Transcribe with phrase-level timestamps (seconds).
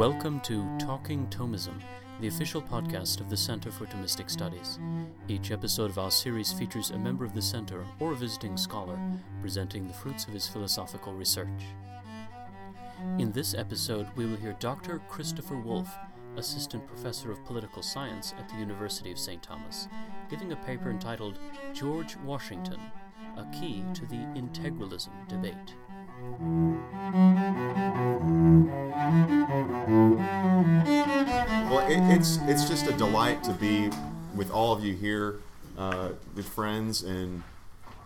[0.00, 1.78] Welcome to Talking Thomism,
[2.22, 4.78] the official podcast of the Center for Thomistic Studies.
[5.28, 8.98] Each episode of our series features a member of the Center or a visiting scholar
[9.42, 11.66] presenting the fruits of his philosophical research.
[13.18, 15.02] In this episode, we will hear Dr.
[15.10, 15.94] Christopher Wolfe,
[16.38, 19.42] Assistant Professor of Political Science at the University of St.
[19.42, 19.86] Thomas,
[20.30, 21.38] giving a paper entitled
[21.74, 22.80] George Washington
[23.36, 25.74] A Key to the Integralism Debate.
[31.70, 33.90] Well, it, it's it's just a delight to be
[34.34, 35.40] with all of you here,
[35.78, 37.42] uh, with friends and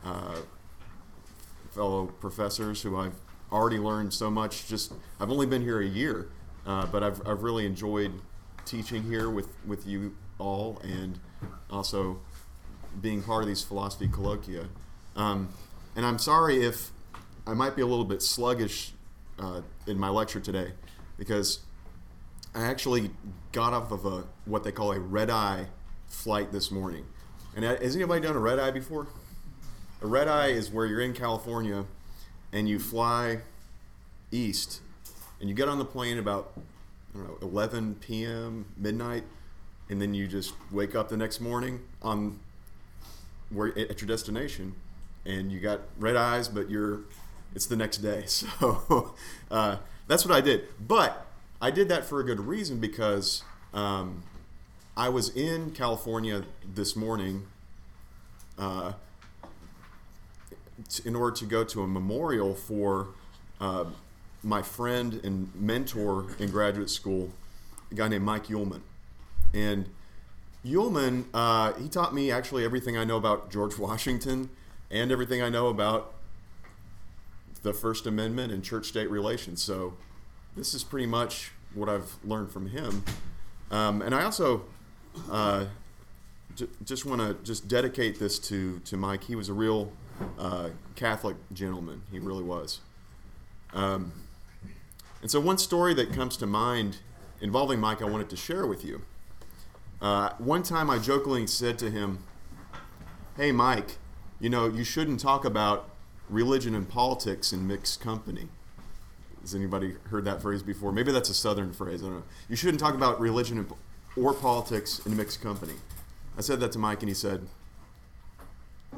[0.05, 0.37] uh,
[1.71, 3.15] fellow professors who I've
[3.51, 4.69] already learned so much.
[4.69, 6.29] Just I've only been here a year,
[6.67, 8.13] uh, but I've, I've really enjoyed
[8.65, 11.19] teaching here with, with you all and
[11.71, 12.21] also
[13.01, 14.69] being part of these philosophy colloquia.
[15.17, 15.49] Um,
[15.97, 16.91] and I'm sorry if
[17.47, 18.94] I might be a little bit sluggish
[19.39, 20.73] uh, in my lecture today
[21.17, 21.61] because
[22.55, 23.11] I actually
[23.53, 25.67] got off of a what they call a red eye
[26.07, 27.05] flight this morning.
[27.57, 29.07] And has anybody done a red eye before?
[30.03, 31.85] A red eye is where you're in California
[32.53, 33.41] and you fly
[34.31, 34.81] east
[35.41, 36.53] and you get on the plane about
[37.15, 38.67] I don't know 11 p.m.
[38.77, 39.25] midnight
[39.89, 42.39] and then you just wake up the next morning on
[43.51, 44.75] where at your destination
[45.25, 47.01] and you got red eyes but you're
[47.55, 49.15] it's the next day so
[49.51, 51.27] uh, that's what I did but
[51.61, 54.23] I did that for a good reason because um,
[54.97, 56.45] I was in California
[56.75, 57.47] this morning
[58.59, 58.93] uh,
[61.05, 63.09] in order to go to a memorial for
[63.61, 63.85] uh,
[64.43, 67.31] my friend and mentor in graduate school,
[67.91, 68.83] a guy named Mike Uhlmann.
[69.53, 69.89] And
[70.65, 74.51] Uhlmann, uh, he taught me actually everything I know about George Washington
[74.91, 76.14] and everything I know about
[77.65, 79.61] the First Amendment and church state relations.
[79.61, 79.95] So
[80.55, 83.05] this is pretty much what I've learned from him.
[83.71, 84.67] Um, and I also
[85.31, 85.65] uh,
[86.55, 89.25] j- just want to just dedicate this to, to Mike.
[89.25, 89.93] He was a real
[90.39, 92.03] uh, Catholic gentleman.
[92.13, 92.81] He really was.
[93.73, 94.13] Um,
[95.23, 96.99] and so, one story that comes to mind
[97.41, 99.03] involving Mike, I wanted to share with you.
[100.01, 102.25] Uh, one time, I jokingly said to him,
[103.37, 103.97] "Hey, Mike,
[104.39, 105.89] you know you shouldn't talk about
[106.29, 108.49] religion and politics in mixed company."
[109.43, 110.91] Has anybody heard that phrase before?
[110.91, 112.03] Maybe that's a Southern phrase.
[112.03, 112.23] I don't know.
[112.49, 113.67] You shouldn't talk about religion
[114.17, 115.75] or politics in mixed company.
[116.39, 117.47] I said that to Mike, and he said,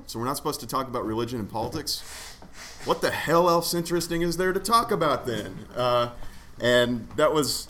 [0.07, 2.03] "So we're not supposed to talk about religion and politics?
[2.85, 6.11] What the hell else interesting is there to talk about then?" Uh,
[6.61, 7.69] and that was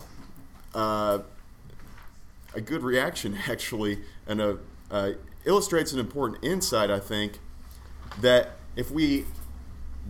[0.75, 1.21] uh,
[2.55, 4.59] a good reaction, actually, and a,
[4.91, 5.13] uh,
[5.45, 6.91] illustrates an important insight.
[6.91, 7.39] I think
[8.21, 9.25] that if we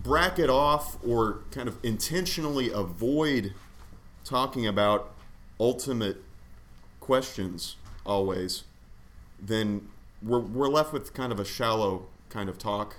[0.03, 3.53] bracket off or kind of intentionally avoid
[4.23, 5.13] talking about
[5.59, 6.17] ultimate
[6.99, 8.63] questions always,
[9.39, 9.87] then
[10.21, 12.97] we're, we're left with kind of a shallow kind of talk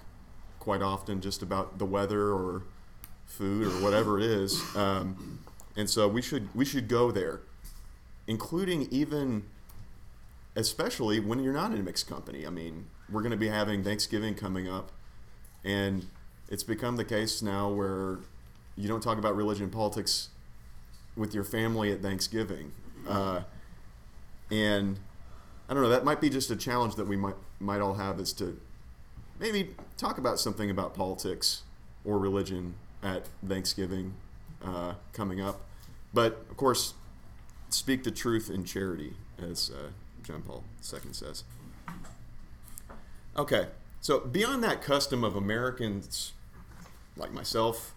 [0.58, 2.62] quite often just about the weather or
[3.26, 4.62] food or whatever it is.
[4.74, 5.40] Um,
[5.76, 7.40] and so we should we should go there,
[8.26, 9.44] including even
[10.56, 12.46] especially when you're not in a mixed company.
[12.46, 14.90] I mean, we're going to be having Thanksgiving coming up,
[15.62, 16.06] and
[16.48, 18.18] it's become the case now where
[18.76, 20.28] you don't talk about religion and politics
[21.16, 22.72] with your family at Thanksgiving.
[23.06, 23.42] Uh,
[24.50, 24.98] and
[25.68, 28.20] I don't know, that might be just a challenge that we might might all have
[28.20, 28.60] is to
[29.40, 31.62] maybe talk about something about politics
[32.04, 34.14] or religion at Thanksgiving
[34.64, 35.60] uh, coming up.
[36.14, 36.94] But of course,
[37.68, 39.90] speak the truth in charity, as uh,
[40.22, 41.44] John Paul II says.
[43.36, 43.68] Okay,
[44.00, 46.32] so beyond that custom of Americans
[47.18, 47.94] like myself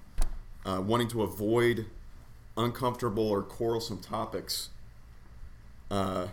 [0.66, 1.86] uh, wanting to avoid
[2.58, 4.70] uncomfortable or quarrelsome topics,
[5.90, 6.28] uh,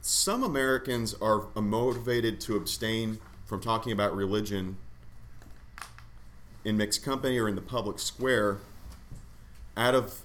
[0.00, 4.76] some Americans are motivated to abstain from talking about religion
[6.64, 8.58] in mixed company or in the public square
[9.76, 10.20] out of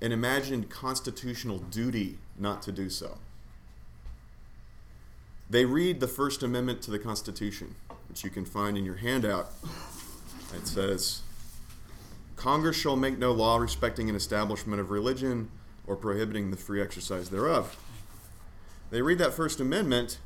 [0.00, 3.18] an imagined constitutional duty not to do so.
[5.48, 7.74] They read the First Amendment to the Constitution,
[8.10, 9.52] which you can find in your handout.
[10.52, 11.22] It says,
[12.34, 15.48] Congress shall make no law respecting an establishment of religion
[15.86, 17.78] or prohibiting the free exercise thereof.
[18.90, 20.18] They read that First Amendment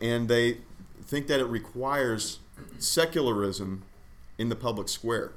[0.00, 0.58] and they
[1.02, 2.38] think that it requires
[2.78, 3.82] secularism
[4.38, 5.32] in the public square.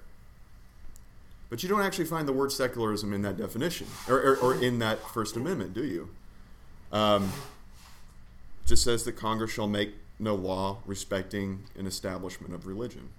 [1.49, 4.77] But you don't actually find the word secularism in that definition or, or, or in
[4.79, 6.09] that First Amendment, do you?
[6.91, 7.31] Um,
[8.67, 13.09] just says that Congress shall make no law respecting an establishment of religion.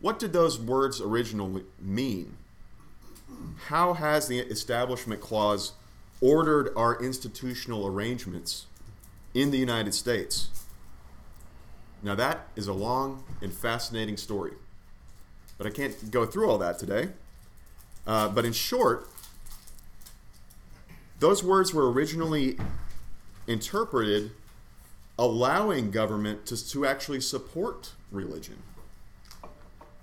[0.00, 2.36] What did those words originally mean?
[3.66, 5.72] how has the Establishment Clause
[6.20, 8.66] ordered our institutional arrangements
[9.34, 10.48] in the United States?
[12.02, 14.52] Now, that is a long and fascinating story,
[15.56, 17.10] but I can't go through all that today.
[18.04, 19.08] Uh, but in short,
[21.20, 22.58] those words were originally
[23.46, 24.32] interpreted
[25.22, 28.56] allowing government to, to actually support religion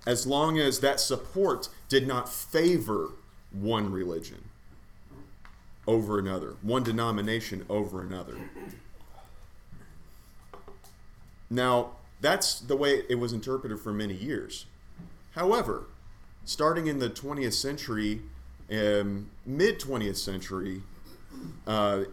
[0.06, 3.10] as long as that support did not favor
[3.52, 4.48] one religion
[5.86, 8.38] over another, one denomination over another.
[11.50, 11.90] Now,
[12.22, 14.64] that's the way it was interpreted for many years.
[15.32, 15.84] However,
[16.46, 18.22] starting in the 20th century,
[18.70, 20.80] um, mid 20th century,
[21.66, 22.04] uh,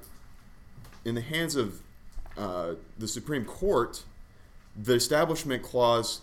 [1.05, 1.81] in the hands of
[2.37, 4.03] uh, the Supreme Court,
[4.75, 6.21] the Establishment Clause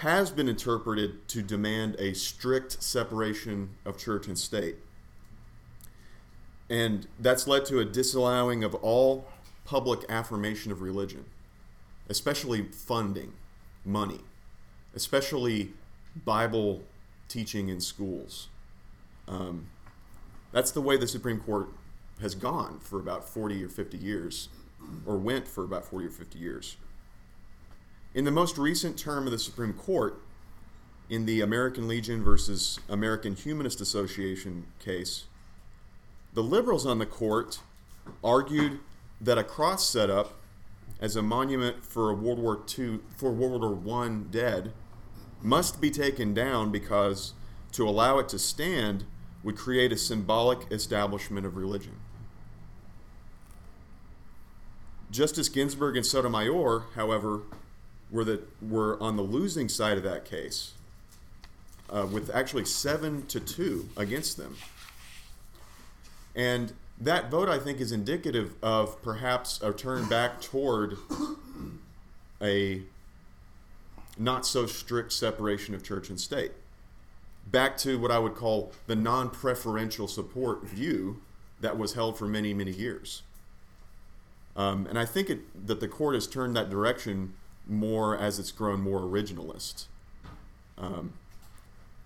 [0.00, 4.76] has been interpreted to demand a strict separation of church and state.
[6.70, 9.26] And that's led to a disallowing of all
[9.64, 11.24] public affirmation of religion,
[12.08, 13.32] especially funding,
[13.84, 14.20] money,
[14.94, 15.72] especially
[16.24, 16.82] Bible
[17.28, 18.48] teaching in schools.
[19.28, 19.66] Um,
[20.52, 21.68] that's the way the Supreme Court
[22.20, 24.48] has gone for about 40 or 50 years,
[25.06, 26.76] or went for about 40 or 50 years.
[28.14, 30.20] In the most recent term of the Supreme Court,
[31.08, 35.24] in the American Legion versus American Humanist Association case,
[36.34, 37.60] the liberals on the court
[38.22, 38.80] argued
[39.20, 40.34] that a cross setup
[41.00, 44.72] as a monument for a World War II for World War I dead
[45.42, 47.32] must be taken down because
[47.72, 49.04] to allow it to stand
[49.42, 51.99] would create a symbolic establishment of religion.
[55.10, 57.40] Justice Ginsburg and Sotomayor, however,
[58.10, 60.72] were that were on the losing side of that case,
[61.88, 64.56] uh, with actually seven to two against them.
[66.34, 70.96] And that vote, I think, is indicative of perhaps a turn back toward
[72.40, 72.82] a
[74.18, 76.52] not so strict separation of church and state.
[77.50, 81.20] Back to what I would call the non preferential support view
[81.60, 83.22] that was held for many, many years.
[84.60, 87.32] Um, and I think it, that the court has turned that direction
[87.66, 89.86] more as it's grown more originalist.
[90.76, 91.14] Um,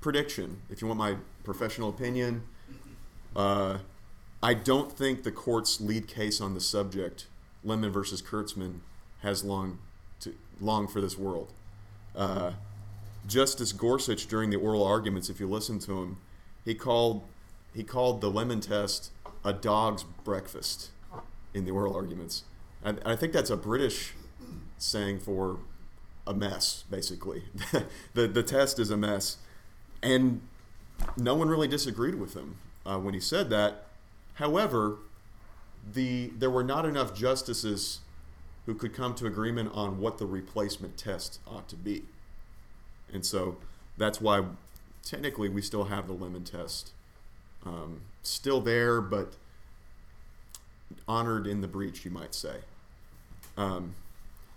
[0.00, 2.44] prediction, if you want my professional opinion,
[3.34, 3.78] uh,
[4.40, 7.26] I don't think the court's lead case on the subject,
[7.64, 8.78] Lemon versus Kurtzman,
[9.22, 9.80] has long
[10.20, 11.52] to long for this world.
[12.14, 12.52] Uh,
[13.26, 16.18] Justice Gorsuch, during the oral arguments, if you listen to him,
[16.64, 17.24] he called
[17.74, 19.10] he called the Lemon test
[19.44, 20.90] a dog's breakfast
[21.54, 22.42] in the oral arguments.
[22.82, 24.12] And I think that's a British
[24.76, 25.58] saying for
[26.26, 27.44] a mess, basically.
[28.14, 29.38] the, the test is a mess.
[30.02, 30.42] And
[31.16, 33.86] no one really disagreed with him uh, when he said that.
[34.34, 34.98] However,
[35.92, 38.00] the, there were not enough justices
[38.66, 42.02] who could come to agreement on what the replacement test ought to be.
[43.12, 43.58] And so
[43.96, 44.44] that's why
[45.02, 46.92] technically we still have the lemon test.
[47.64, 49.34] Um, still there, but
[51.06, 52.56] honored in the breach, you might say.
[53.56, 53.94] Um,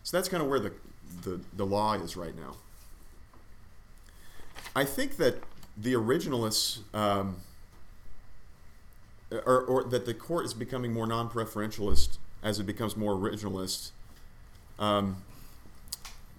[0.04, 0.72] so that's kind of where the,
[1.24, 2.56] the, the law is right now.
[4.76, 5.36] I think that
[5.76, 7.38] the originalists, um,
[9.32, 13.92] or, or, that the court is becoming more non preferentialist as it becomes more originalist,
[14.80, 15.18] um,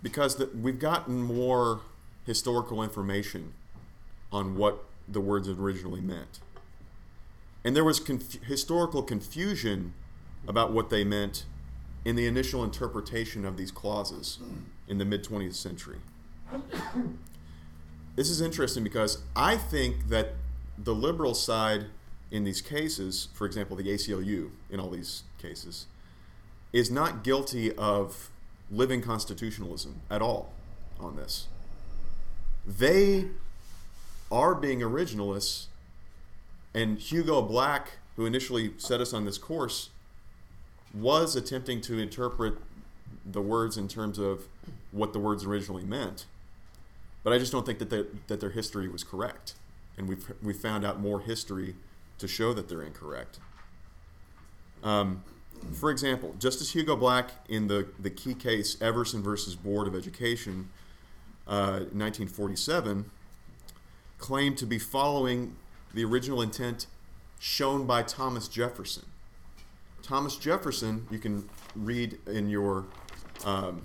[0.02, 1.80] because the, we've gotten more
[2.26, 3.52] historical information
[4.32, 6.40] on what the words originally meant.
[7.64, 9.94] And there was conf- historical confusion
[10.46, 11.44] about what they meant
[12.04, 14.38] in the initial interpretation of these clauses
[14.86, 15.98] in the mid 20th century.
[18.16, 20.34] This is interesting because I think that
[20.76, 21.86] the liberal side
[22.30, 25.86] in these cases, for example, the ACLU in all these cases,
[26.72, 28.30] is not guilty of
[28.70, 30.52] living constitutionalism at all
[31.00, 31.46] on this.
[32.66, 33.26] They
[34.30, 35.66] are being originalists,
[36.78, 39.90] and Hugo Black, who initially set us on this course,
[40.94, 42.54] was attempting to interpret
[43.26, 44.44] the words in terms of
[44.92, 46.26] what the words originally meant.
[47.24, 49.54] But I just don't think that, they, that their history was correct.
[49.96, 51.74] And we've, we found out more history
[52.18, 53.40] to show that they're incorrect.
[54.84, 55.24] Um,
[55.72, 60.68] for example, Justice Hugo Black in the, the key case Everson versus Board of Education,
[61.48, 63.10] uh, 1947,
[64.18, 65.56] claimed to be following
[65.94, 66.86] the original intent
[67.38, 69.06] shown by Thomas Jefferson.
[70.02, 72.86] Thomas Jefferson, you can read in your
[73.44, 73.82] um,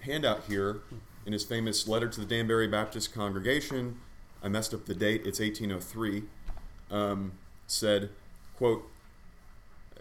[0.00, 0.82] handout here
[1.26, 3.98] in his famous letter to the Danbury Baptist congregation,
[4.42, 5.22] I messed up the date.
[5.24, 6.24] It's 1803.
[6.90, 7.32] Um,
[7.66, 8.10] said,
[8.56, 8.86] quote,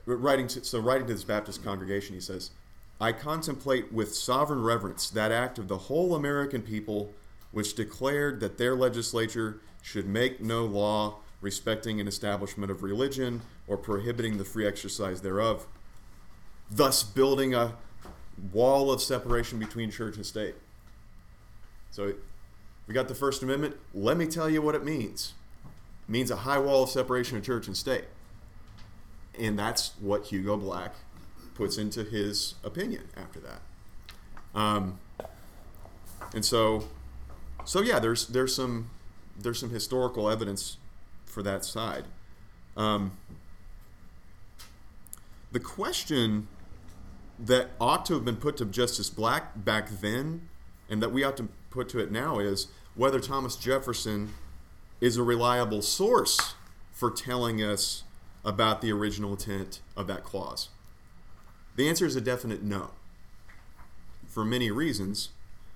[0.06, 2.52] writing to, so writing to this Baptist congregation, he says,
[3.00, 7.14] I contemplate with sovereign reverence that act of the whole American people
[7.52, 13.78] which declared that their legislature should make no law respecting an establishment of religion or
[13.78, 15.68] prohibiting the free exercise thereof,
[16.72, 17.74] thus building a
[18.52, 20.56] wall of separation between church and state.
[21.92, 22.13] So
[22.88, 23.75] we got the First Amendment.
[23.94, 25.34] Let me tell you what it means.
[26.08, 28.06] It means a high wall of separation of church and state.
[29.38, 30.94] And that's what Hugo Black
[31.56, 33.62] puts into his opinion after that.
[34.58, 35.00] Um,
[36.34, 36.88] and so,
[37.66, 38.90] so yeah, there's there's some
[39.38, 40.78] there's some historical evidence
[41.25, 42.06] for that side.
[42.75, 43.18] Um,
[45.52, 46.48] the question
[47.40, 50.48] that ought to have been put to Justice Black back then,
[50.90, 54.34] and that we ought to put to it now, is whether Thomas Jefferson
[55.02, 56.56] is a reliable source
[56.92, 58.04] for telling us
[58.46, 60.70] about the original intent of that clause.
[61.75, 62.92] The answer is a definite no,
[64.28, 65.30] for many reasons.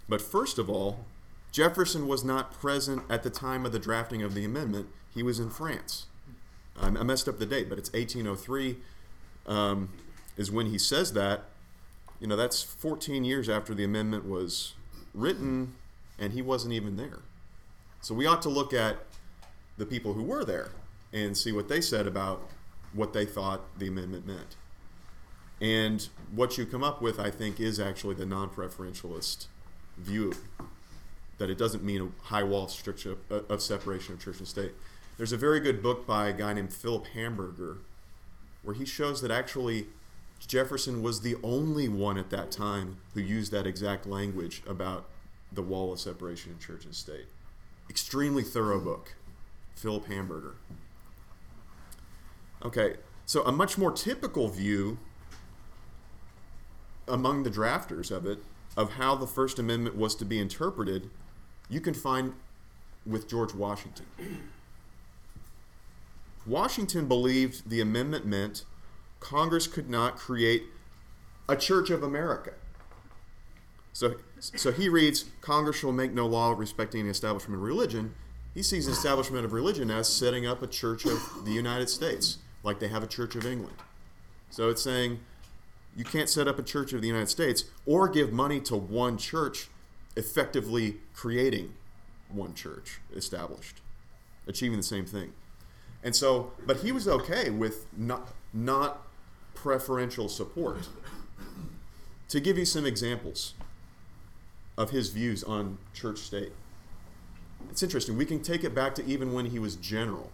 [0.07, 1.05] But first of all,
[1.51, 4.87] Jefferson was not present at the time of the drafting of the amendment.
[5.13, 6.05] He was in France.
[6.79, 8.77] I messed up the date, but it's 1803
[9.47, 9.89] um,
[10.35, 11.45] is when he says that.
[12.19, 14.73] You know, that's 14 years after the amendment was
[15.13, 15.75] written,
[16.17, 17.19] and he wasn't even there.
[18.01, 18.97] So we ought to look at
[19.77, 20.71] the people who were there
[21.13, 22.49] and see what they said about
[22.93, 24.55] what they thought the amendment meant.
[25.59, 29.47] And what you come up with, I think, is actually the non preferentialist
[29.97, 30.33] view
[31.37, 34.71] that it doesn't mean a high wall of, uh, of separation of church and state.
[35.17, 37.77] There's a very good book by a guy named Philip Hamburger
[38.63, 39.87] where he shows that actually
[40.45, 45.07] Jefferson was the only one at that time who used that exact language about
[45.51, 47.27] the wall of separation in church and state.
[47.89, 49.15] Extremely thorough book.
[49.75, 50.55] Philip Hamburger.
[52.63, 54.97] Okay, so a much more typical view
[57.07, 58.39] among the drafters of it
[58.75, 61.09] of how the First Amendment was to be interpreted,
[61.69, 62.33] you can find
[63.05, 64.05] with George Washington.
[66.45, 68.63] Washington believed the amendment meant
[69.19, 70.63] Congress could not create
[71.49, 72.53] a Church of America.
[73.93, 78.13] So, so he reads, Congress shall make no law respecting the establishment of religion.
[78.53, 82.37] He sees the establishment of religion as setting up a Church of the United States,
[82.63, 83.75] like they have a Church of England.
[84.49, 85.19] So it's saying
[85.95, 89.17] you can't set up a church of the United States or give money to one
[89.17, 89.69] church,
[90.17, 91.73] effectively creating
[92.29, 93.81] one church established,
[94.47, 95.31] achieving the same thing.
[96.03, 99.07] And so, but he was okay with not, not
[99.53, 100.89] preferential support.
[102.29, 103.53] To give you some examples
[104.77, 106.51] of his views on church state,
[107.69, 108.17] it's interesting.
[108.17, 110.31] We can take it back to even when he was general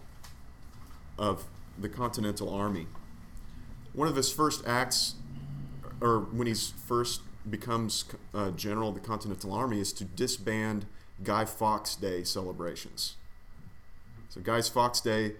[1.18, 1.44] of
[1.78, 2.86] the Continental Army.
[3.92, 5.14] One of his first acts
[6.00, 10.86] or when he's first becomes uh, general of the Continental Army, is to disband
[11.22, 13.16] Guy Fawkes Day celebrations.
[14.28, 15.34] So, Guy Fawkes Day,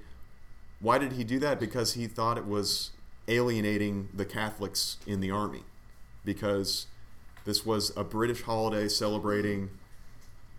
[0.81, 1.59] why did he do that?
[1.59, 2.91] Because he thought it was
[3.29, 5.63] alienating the Catholics in the army.
[6.25, 6.87] Because
[7.45, 9.71] this was a British holiday celebrating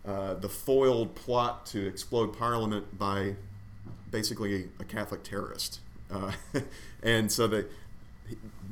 [0.06, 3.36] uh, the foiled plot to explode Parliament by
[4.12, 5.80] basically a Catholic terrorist.
[6.12, 6.32] Uh,
[7.04, 7.66] and so they,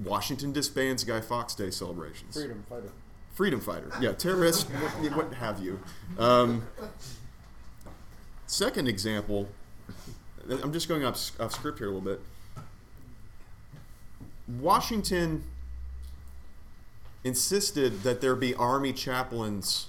[0.04, 2.36] Washington disbands Guy Fawkes Day celebrations.
[2.36, 2.92] Freedom fighter.
[3.34, 3.92] Freedom fighter.
[4.00, 5.80] Yeah, terrorist, what, what, have you.
[6.20, 6.68] Um,
[8.46, 9.50] second example,
[10.50, 12.22] I'm just going off, off script here a little bit.
[14.60, 15.44] Washington
[17.24, 19.88] insisted that there be army chaplains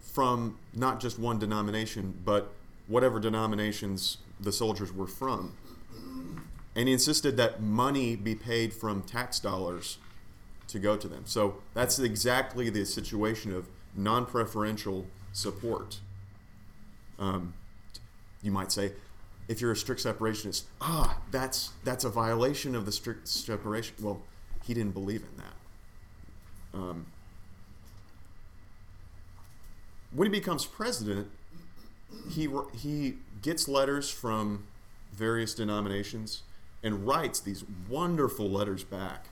[0.00, 2.52] from not just one denomination, but
[2.86, 5.52] whatever denominations the soldiers were from
[6.76, 9.96] and he insisted that money be paid from tax dollars
[10.68, 11.22] to go to them.
[11.24, 13.66] So that's exactly the situation of
[13.96, 16.00] non preferential support.
[17.18, 17.54] Um,
[18.42, 18.92] you might say,
[19.48, 23.94] if you're a strict separationist, ah, that's that's a violation of the strict separation.
[24.00, 24.20] Well,
[24.64, 26.78] he didn't believe in that.
[26.78, 27.06] Um,
[30.12, 31.28] when he becomes president,
[32.28, 34.66] he he gets letters from
[35.14, 36.42] various denominations
[36.82, 39.26] and writes these wonderful letters back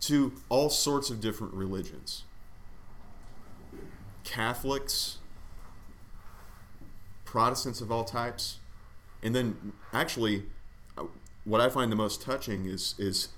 [0.00, 2.24] to all sorts of different religions
[4.24, 5.18] Catholics,
[7.24, 8.58] Protestants of all types,
[9.22, 10.44] and then actually,
[11.44, 13.28] what I find the most touching is is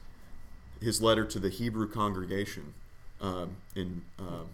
[0.80, 2.74] his letter to the Hebrew congregation
[3.20, 4.44] um, in uh,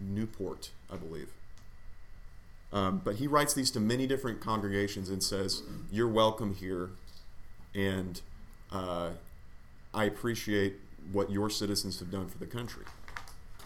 [0.00, 1.30] Newport, I believe.
[2.72, 6.90] Um, but he writes these to many different congregations and says, "You're welcome here,
[7.74, 8.20] and
[8.70, 9.10] uh,
[9.94, 10.76] I appreciate
[11.12, 12.84] what your citizens have done for the country."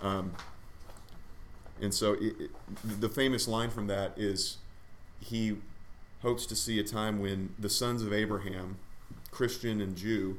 [0.03, 0.33] Um,
[1.81, 2.51] and so, it, it,
[3.01, 4.57] the famous line from that is,
[5.21, 5.57] he
[6.23, 8.77] hopes to see a time when the sons of Abraham,
[9.31, 10.39] Christian and Jew,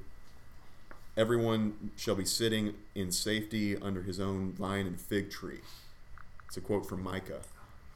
[1.16, 5.60] everyone shall be sitting in safety under his own vine and fig tree.
[6.48, 7.42] It's a quote from Micah.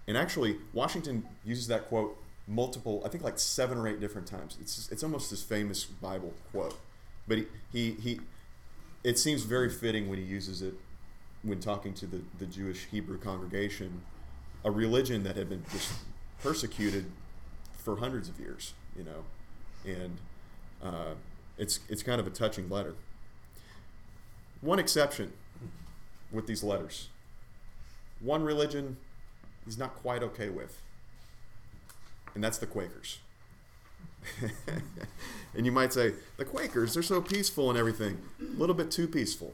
[0.07, 2.17] And actually, Washington uses that quote
[2.47, 4.57] multiple, I think like seven or eight different times.
[4.61, 6.77] It's, it's almost his famous Bible quote.
[7.27, 8.19] But he, he, he,
[9.03, 10.73] it seems very fitting when he uses it
[11.43, 14.01] when talking to the, the Jewish Hebrew congregation,
[14.63, 15.91] a religion that had been just
[16.41, 17.05] persecuted
[17.77, 19.23] for hundreds of years, you know,
[19.85, 20.17] and
[20.83, 21.13] uh,
[21.57, 22.95] it's it's kind of a touching letter.
[24.61, 25.33] One exception
[26.31, 27.09] with these letters,
[28.19, 28.97] one religion
[29.65, 30.81] he's not quite okay with,
[32.35, 33.19] and that's the Quakers.
[35.55, 39.07] and you might say the Quakers they're so peaceful and everything, a little bit too
[39.07, 39.53] peaceful.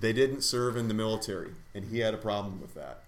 [0.00, 3.02] They didn't serve in the military, and he had a problem with that.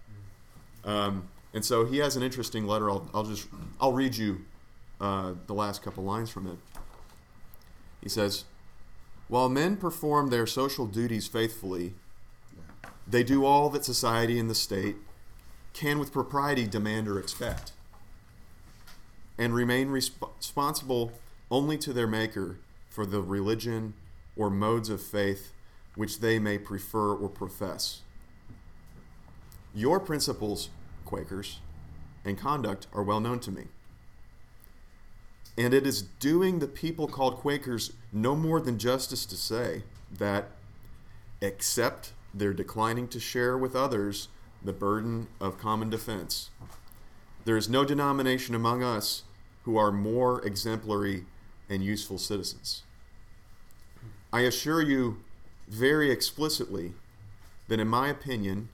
[0.83, 2.89] Um, and so he has an interesting letter.
[2.89, 3.47] I'll, I'll just
[3.79, 4.41] I'll read you
[4.99, 6.57] uh, the last couple lines from it.
[8.01, 8.45] He says,
[9.27, 11.93] "While men perform their social duties faithfully,
[13.07, 14.95] they do all that society and the state
[15.73, 17.71] can with propriety demand or expect,
[19.41, 21.11] and remain resp- responsible
[21.49, 22.59] only to their Maker
[22.91, 23.95] for the religion
[24.35, 25.51] or modes of faith
[25.95, 28.01] which they may prefer or profess.
[29.73, 30.69] Your principles,
[31.05, 31.59] Quakers,
[32.23, 33.63] and conduct are well known to me.
[35.57, 39.81] And it is doing the people called Quakers no more than justice to say
[40.19, 40.51] that,
[41.41, 44.27] except their declining to share with others
[44.63, 46.51] the burden of common defense,
[47.43, 49.23] there is no denomination among us
[49.63, 51.25] who are more exemplary
[51.69, 52.83] and useful citizens.
[54.33, 55.17] I assure you
[55.67, 56.93] very explicitly
[57.67, 58.69] that, in my opinion,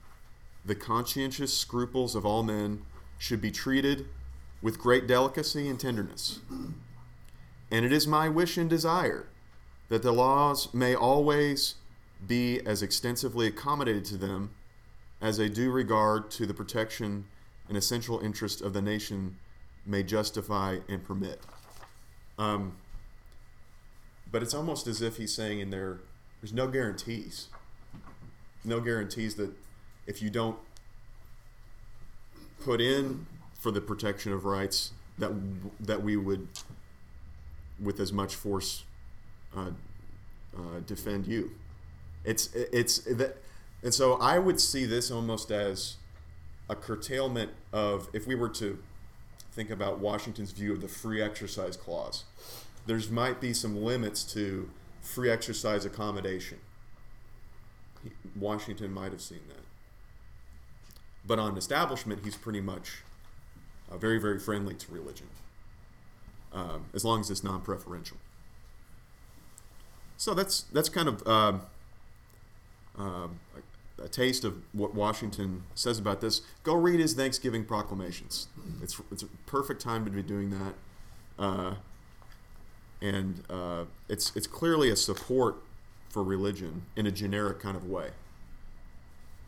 [0.65, 2.81] the conscientious scruples of all men
[3.17, 4.05] should be treated
[4.61, 6.39] with great delicacy and tenderness.
[7.71, 9.27] And it is my wish and desire
[9.89, 11.75] that the laws may always
[12.25, 14.51] be as extensively accommodated to them
[15.21, 17.25] as a due regard to the protection
[17.67, 19.37] and essential interest of the nation
[19.87, 21.41] may justify and permit.
[22.37, 22.73] Um,
[24.31, 25.99] but it's almost as if he's saying in there,
[26.41, 27.47] there's no guarantees.
[28.63, 29.51] No guarantees that
[30.05, 30.57] if you don't
[32.63, 35.31] put in for the protection of rights, that
[35.79, 36.47] that we would,
[37.81, 38.83] with as much force,
[39.55, 39.71] uh,
[40.55, 41.51] uh, defend you.
[42.23, 43.37] It's it's that,
[43.81, 45.95] and so I would see this almost as
[46.69, 48.79] a curtailment of if we were to
[49.57, 52.23] think about Washington's view of the free exercise clause.
[52.85, 54.69] There's might be some limits to
[55.01, 56.59] free exercise accommodation.
[58.39, 59.63] Washington might have seen that.
[61.25, 63.01] But on establishment, he's pretty much
[63.91, 65.27] uh, very, very friendly to religion,
[66.53, 68.17] um, as long as it's non preferential.
[70.17, 71.61] So that's, that's kind of um,
[72.95, 73.39] um,
[74.03, 76.41] a, taste of what Washington says about this.
[76.63, 78.47] Go read his Thanksgiving proclamations.
[78.81, 80.73] It's, it's a perfect time to be doing that.
[81.39, 81.75] Uh,
[83.01, 85.57] and uh, it's it's clearly a support
[86.09, 88.09] for religion in a generic kind of way.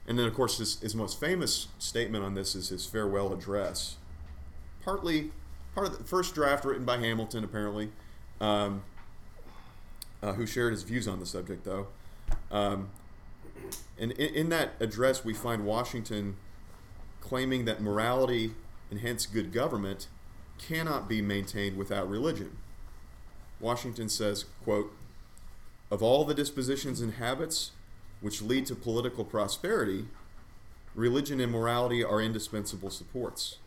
[0.07, 3.97] And then, of course, his, his most famous statement on this is his farewell address.
[4.83, 5.31] Partly,
[5.75, 7.89] part of the first draft written by Hamilton, apparently,
[8.41, 8.81] um,
[10.23, 11.87] uh, who shared his views on the subject, though.
[12.49, 12.89] Um,
[13.97, 16.35] and in, in that address, we find Washington
[17.21, 18.51] claiming that morality
[18.89, 20.07] and hence good government
[20.57, 22.57] cannot be maintained without religion.
[23.59, 24.93] Washington says, quote,
[25.91, 27.71] Of all the dispositions and habits
[28.21, 30.05] which lead to political prosperity,
[30.95, 33.57] religion and morality are indispensable supports.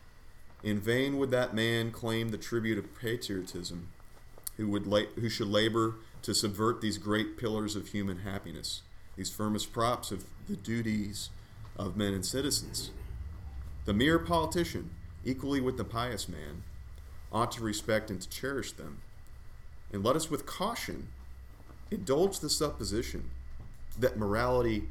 [0.62, 3.88] In vain would that man claim the tribute of patriotism,
[4.56, 8.82] who, would la- who should labor to subvert these great pillars of human happiness,
[9.16, 11.30] these firmest props of the duties
[11.76, 12.90] of men and citizens.
[13.84, 14.90] The mere politician,
[15.24, 16.62] equally with the pious man,
[17.32, 19.00] ought to respect and to cherish them
[19.92, 21.08] and let us with caution
[21.90, 23.30] indulge the supposition
[23.98, 24.84] that morality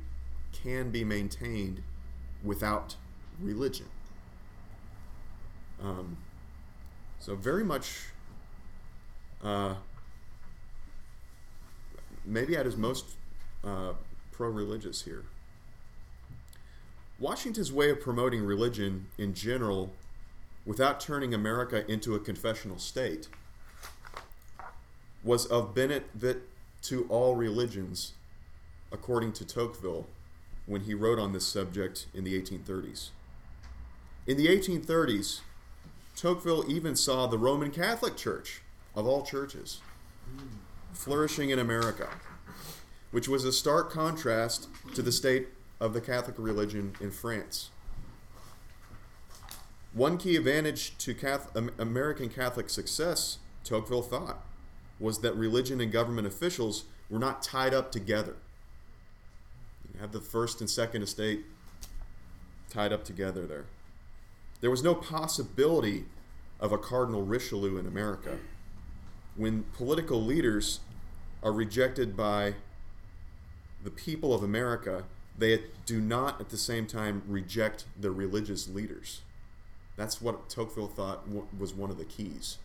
[0.52, 1.82] can be maintained
[2.44, 2.96] without
[3.40, 3.88] religion.
[5.82, 6.18] Um,
[7.20, 8.06] so, very much,
[9.44, 9.76] uh,
[12.24, 13.06] maybe at his most
[13.64, 13.94] uh,
[14.42, 15.24] pro religious here.
[17.20, 19.92] Washington's way of promoting religion in general
[20.66, 23.28] without turning America into a confessional state
[25.24, 26.50] was of benefit
[26.82, 28.14] to all religions,
[28.92, 30.08] according to Tocqueville
[30.66, 33.10] when he wrote on this subject in the 1830s.
[34.26, 35.42] In the 1830s,
[36.16, 38.64] Tocqueville even saw the Roman Catholic Church,
[38.96, 39.82] of all churches,
[40.94, 42.10] flourishing in America,
[43.12, 47.70] which was a stark contrast to the state of the Catholic religion in France.
[49.94, 54.46] One key advantage to Catholic, American Catholic success, Tocqueville thought,
[55.00, 58.38] was that religion and government officials were not tied up together.
[59.94, 61.42] You have the first and second estate
[62.70, 63.66] tied up together there.
[64.62, 66.06] There was no possibility
[66.60, 68.38] of a Cardinal Richelieu in America.
[69.36, 70.80] When political leaders
[71.44, 72.54] are rejected by
[73.84, 75.04] the people of America,
[75.38, 79.22] they do not at the same time reject the religious leaders.
[79.96, 81.24] That's what Tocqueville thought
[81.58, 82.58] was one of the keys,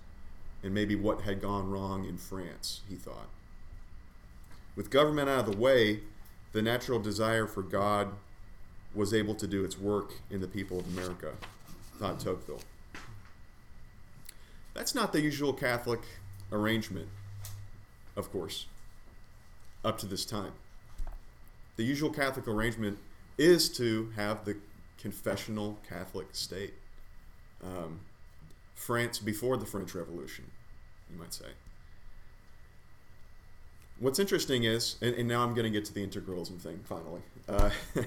[0.63, 3.29] and maybe what had gone wrong in France, he thought.
[4.75, 6.01] With government out of the way,
[6.53, 8.13] the natural desire for God
[8.95, 11.33] was able to do its work in the people of America,
[11.99, 12.61] thought Tocqueville.
[14.75, 16.01] That's not the usual Catholic
[16.53, 17.09] arrangement,
[18.17, 18.67] of course,
[19.85, 20.53] up to this time.
[21.77, 22.99] The usual Catholic arrangement
[23.39, 24.57] is to have the
[24.99, 26.75] confessional Catholic state.
[27.63, 28.01] Um,
[28.75, 30.45] France before the French Revolution,
[31.11, 31.47] you might say.
[33.99, 37.23] What's interesting is, and, and now I'm going to get to the integralism thing finally.
[37.49, 37.71] Uh,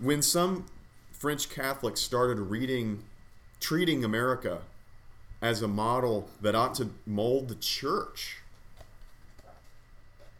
[0.00, 0.66] when some
[1.12, 3.04] French Catholics started reading,
[3.60, 4.62] treating America
[5.42, 8.38] as a model that ought to mold the church,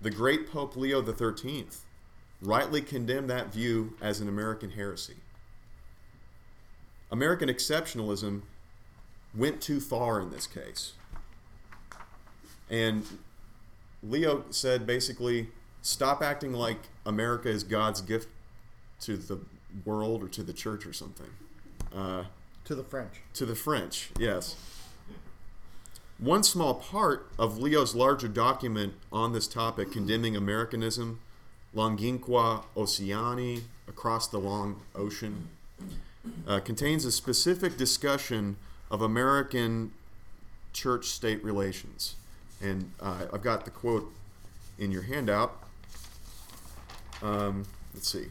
[0.01, 1.67] the great Pope Leo XIII
[2.43, 5.15] rightly condemned that view as an American heresy.
[7.11, 8.43] American exceptionalism
[9.35, 10.93] went too far in this case.
[12.69, 13.05] And
[14.03, 15.49] Leo said basically,
[15.83, 18.29] stop acting like America is God's gift
[19.01, 19.39] to the
[19.85, 21.31] world or to the church or something.
[21.95, 22.25] Uh,
[22.65, 23.21] to the French.
[23.35, 24.57] To the French, yes.
[26.19, 31.21] One small part of Leo's larger document on this topic, condemning Americanism,
[31.75, 35.49] Longinqua Oceani, across the long ocean,
[36.47, 38.57] uh, contains a specific discussion
[38.91, 39.93] of American
[40.73, 42.17] church state relations.
[42.61, 44.13] And uh, I've got the quote
[44.79, 45.57] in your handout.
[47.23, 48.27] Um, let's see.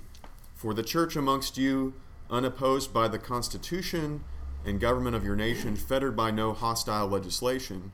[0.56, 1.94] For the church amongst you,
[2.30, 4.24] unopposed by the Constitution
[4.66, 7.92] and government of your nation, fettered by no hostile legislation,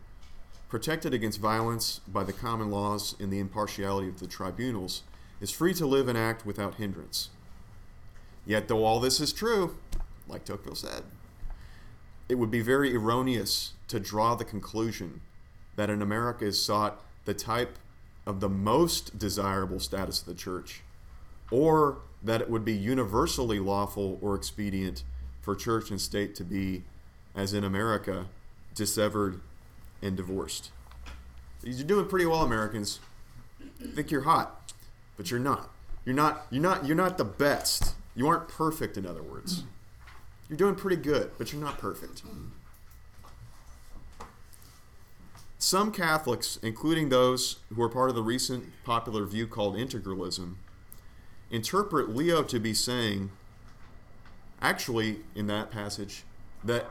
[0.70, 5.04] protected against violence by the common laws and the impartiality of the tribunals,
[5.40, 7.30] is free to live and act without hindrance.
[8.46, 9.78] Yet, though all this is true,
[10.28, 11.04] like Tocqueville said,
[12.30, 15.22] it would be very erroneous to draw the conclusion
[15.76, 17.78] that in America is sought the type
[18.26, 20.82] of the most desirable status of the church,
[21.52, 25.04] or that it would be universally lawful or expedient
[25.42, 26.84] for church and state to be,
[27.36, 28.26] as in America,
[28.76, 29.40] dissevered
[30.02, 30.72] and divorced.
[31.64, 33.00] You're doing pretty well, Americans.
[33.82, 34.67] I think you're hot,
[35.18, 35.72] but you're not.
[36.06, 36.46] You're not.
[36.50, 36.86] You're not.
[36.86, 37.96] You're not the best.
[38.16, 38.98] You aren't perfect.
[38.98, 39.64] In other words,
[40.48, 42.24] you're doing pretty good, but you're not perfect.
[45.60, 50.56] Some Catholics, including those who are part of the recent popular view called integralism,
[51.50, 53.32] interpret Leo to be saying,
[54.62, 56.24] actually, in that passage,
[56.64, 56.86] that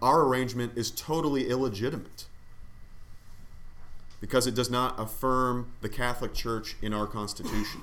[0.00, 2.26] our arrangement is totally illegitimate
[4.24, 7.82] because it does not affirm the Catholic Church in our Constitution.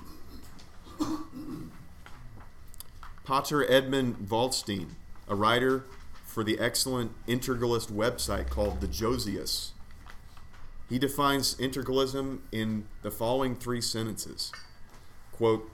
[3.24, 4.88] Pater Edmund Waldstein,
[5.28, 5.84] a writer
[6.26, 9.74] for the excellent integralist website called the Josias,
[10.90, 14.52] he defines integralism in the following three sentences.
[15.32, 15.70] Quote,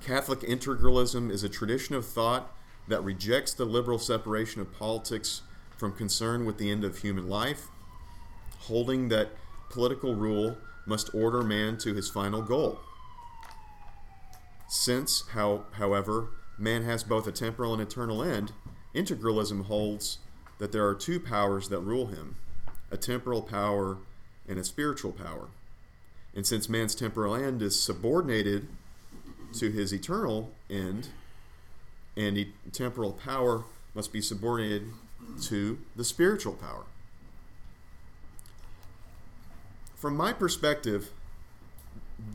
[0.00, 2.54] Catholic integralism is a tradition of thought
[2.86, 5.42] that rejects the liberal separation of politics
[5.76, 7.66] from concern with the end of human life,
[8.60, 9.30] holding that
[9.70, 12.80] political rule must order man to his final goal.
[14.68, 16.28] Since, how, however,
[16.58, 18.52] man has both a temporal and eternal end,
[18.94, 20.18] integralism holds
[20.58, 22.36] that there are two powers that rule him
[22.90, 23.98] a temporal power
[24.48, 25.48] and a spiritual power.
[26.34, 28.68] And since man's temporal end is subordinated
[29.54, 31.08] to his eternal end,
[32.16, 34.88] and temporal power must be subordinated
[35.42, 36.84] to the spiritual power.
[39.98, 41.10] From my perspective,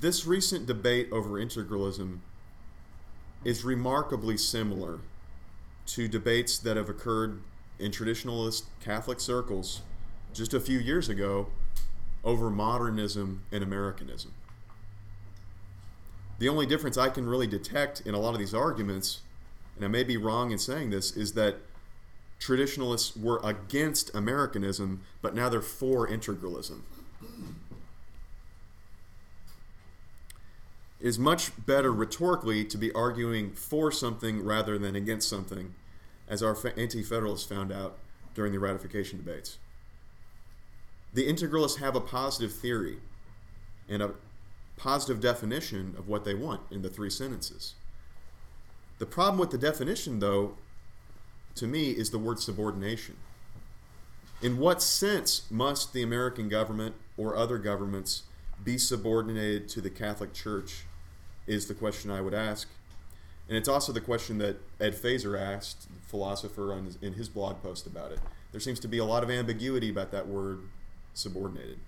[0.01, 2.19] this recent debate over integralism
[3.45, 4.99] is remarkably similar
[5.85, 7.39] to debates that have occurred
[7.79, 9.81] in traditionalist Catholic circles
[10.33, 11.47] just a few years ago
[12.25, 14.33] over modernism and Americanism.
[16.39, 19.21] The only difference I can really detect in a lot of these arguments,
[19.77, 21.59] and I may be wrong in saying this, is that
[22.39, 26.81] traditionalists were against Americanism, but now they're for integralism.
[30.99, 35.73] Is much better rhetorically to be arguing for something rather than against something,
[36.29, 37.97] as our anti federalists found out
[38.33, 39.57] during the ratification debates.
[41.13, 42.97] The integralists have a positive theory
[43.87, 44.11] and a
[44.77, 47.75] positive definition of what they want in the three sentences.
[48.99, 50.55] The problem with the definition, though,
[51.55, 53.15] to me, is the word subordination.
[54.41, 58.23] In what sense must the American government or other governments
[58.63, 60.85] be subordinated to the Catholic Church?
[61.45, 62.69] Is the question I would ask.
[63.49, 68.13] And it's also the question that Ed Feser asked, philosopher, in his blog post about
[68.13, 68.19] it.
[68.51, 70.61] There seems to be a lot of ambiguity about that word
[71.13, 71.79] subordinated.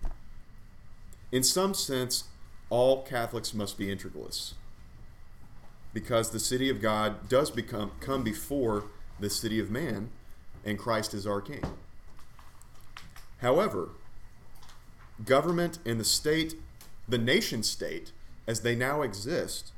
[1.31, 2.25] In some sense,
[2.69, 4.53] all Catholics must be integralists
[5.93, 8.85] because the city of God does become come before
[9.19, 10.09] the city of man
[10.65, 11.63] and Christ is our king.
[13.38, 13.89] However,
[15.23, 16.56] government and the state,
[17.08, 18.12] the nation state
[18.47, 19.71] as they now exist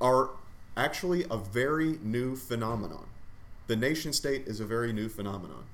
[0.00, 0.30] are
[0.76, 3.06] actually a very new phenomenon.
[3.66, 5.64] The nation state is a very new phenomenon.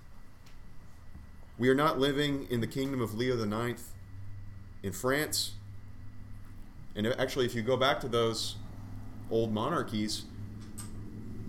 [1.58, 3.82] We are not living in the kingdom of Leo IX
[4.82, 5.52] in France.
[6.94, 8.56] And actually, if you go back to those
[9.30, 10.24] old monarchies,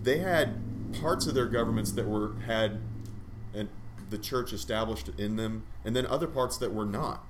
[0.02, 0.58] they had
[1.00, 2.80] parts of their governments that were had
[4.10, 7.24] the church established in them, and then other parts that were not.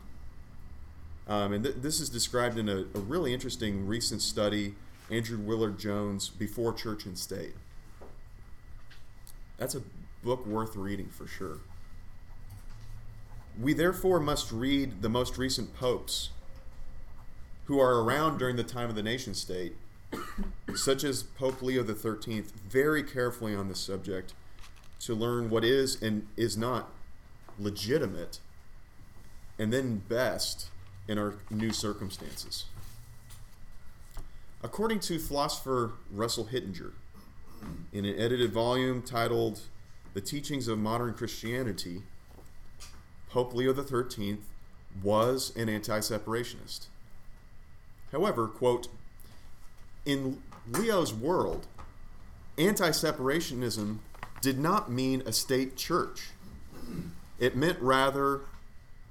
[1.27, 4.75] Um, and th- this is described in a, a really interesting recent study,
[5.11, 7.55] Andrew Willard Jones, Before Church and State.
[9.59, 9.83] That's a
[10.23, 11.59] book worth reading for sure.
[13.61, 16.31] We therefore must read the most recent popes
[17.65, 19.77] who are around during the time of the nation state,
[20.75, 24.33] such as Pope Leo XIII, very carefully on this subject
[25.01, 26.91] to learn what is and is not
[27.59, 28.41] legitimate,
[29.59, 30.69] and then best
[31.07, 32.67] in our new circumstances.
[34.63, 36.93] According to philosopher Russell Hittinger,
[37.93, 39.61] in an edited volume titled
[40.15, 42.03] The Teachings of Modern Christianity,
[43.31, 44.39] Pope Leo XIII
[45.03, 46.87] was an anti separationist.
[48.11, 48.89] However, quote,
[50.05, 51.67] in Leo's world,
[52.57, 53.99] anti separationism
[54.41, 56.31] did not mean a state church.
[57.39, 58.43] It meant rather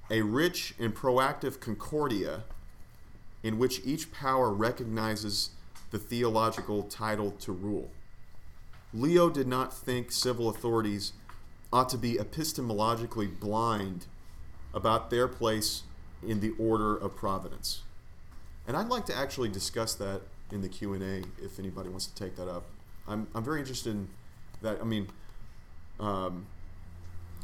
[0.09, 2.43] a rich and proactive concordia
[3.43, 5.51] in which each power recognizes
[5.91, 7.89] the theological title to rule.
[8.93, 11.13] Leo did not think civil authorities
[11.71, 14.05] ought to be epistemologically blind
[14.73, 15.83] about their place
[16.25, 17.81] in the order of providence.
[18.67, 22.35] And I'd like to actually discuss that in the Q&A if anybody wants to take
[22.37, 22.63] that up.
[23.07, 24.07] I'm, I'm very interested in
[24.61, 24.79] that.
[24.81, 25.07] I mean,
[25.99, 26.45] um,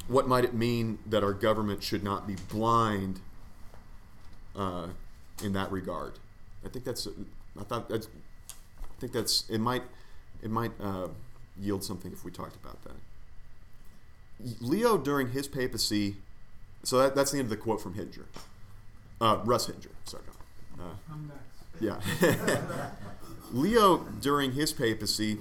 [0.08, 3.20] what might it mean that our government should not be blind
[4.56, 4.88] uh,
[5.44, 6.14] in that regard?
[6.66, 7.08] I think that's.
[7.60, 8.08] I thought that's.
[8.08, 9.50] I think that's.
[9.50, 9.84] It might.
[10.42, 11.08] It might uh,
[11.60, 12.96] yield something if we talked about that.
[14.62, 16.18] Leo during his papacy.
[16.84, 18.26] So that, that's the end of the quote from Hittinger.
[19.22, 19.92] Uh, Russ Hittinger.
[20.04, 20.24] Sorry.
[20.80, 21.14] Uh,
[21.80, 22.00] yeah.
[23.54, 25.40] Leo during his papacy.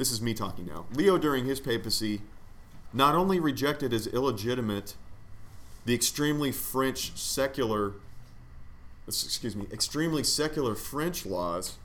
[0.00, 0.86] This is me talking now.
[0.94, 2.22] Leo during his papacy
[2.90, 4.94] not only rejected as illegitimate
[5.84, 7.92] the extremely French secular,
[9.06, 11.76] excuse me, extremely secular French laws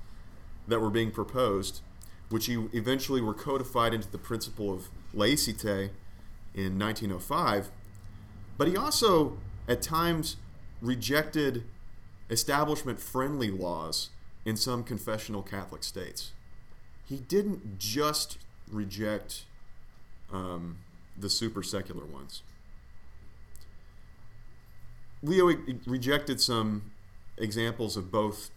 [0.66, 1.82] that were being proposed,
[2.30, 5.90] which eventually were codified into the principle of laicite
[6.54, 7.70] in 1905,
[8.58, 10.38] but he also at times
[10.82, 11.66] rejected
[12.30, 14.12] establishment friendly laws
[14.46, 16.32] in some confessional Catholic states.
[17.08, 18.38] He didn't just
[18.72, 19.46] reject
[20.32, 20.78] um,
[21.18, 22.42] the super secular ones.
[25.22, 25.52] Leo
[25.86, 26.92] rejected some
[27.38, 28.50] examples of both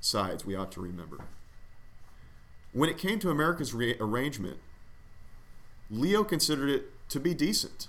[0.00, 1.18] sides we ought to remember.
[2.72, 4.58] When it came to America's re- arrangement,
[5.90, 7.88] Leo considered it to be decent,